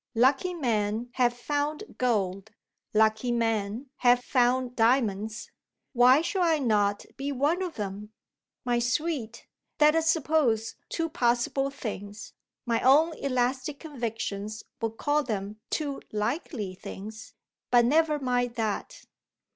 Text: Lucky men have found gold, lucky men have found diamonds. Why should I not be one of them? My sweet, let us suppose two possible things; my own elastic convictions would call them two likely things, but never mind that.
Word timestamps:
Lucky 0.15 0.55
men 0.55 1.11
have 1.13 1.31
found 1.37 1.83
gold, 1.99 2.49
lucky 2.91 3.31
men 3.31 3.91
have 3.97 4.23
found 4.25 4.75
diamonds. 4.75 5.51
Why 5.93 6.23
should 6.23 6.41
I 6.41 6.57
not 6.57 7.05
be 7.17 7.31
one 7.31 7.61
of 7.61 7.75
them? 7.75 8.11
My 8.65 8.79
sweet, 8.79 9.45
let 9.79 9.93
us 9.93 10.09
suppose 10.09 10.73
two 10.89 11.07
possible 11.07 11.69
things; 11.69 12.33
my 12.65 12.81
own 12.81 13.15
elastic 13.19 13.79
convictions 13.79 14.63
would 14.81 14.97
call 14.97 15.21
them 15.21 15.59
two 15.69 16.01
likely 16.11 16.73
things, 16.73 17.35
but 17.69 17.85
never 17.85 18.17
mind 18.17 18.55
that. 18.55 19.03